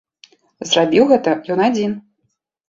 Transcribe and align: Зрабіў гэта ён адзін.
Зрабіў 0.69 1.05
гэта 1.11 1.35
ён 1.57 1.63
адзін. 1.67 1.95